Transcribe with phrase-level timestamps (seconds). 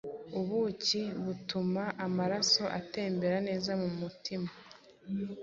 [0.39, 4.49] ubuki butuma amaraso atembera neza mu mutima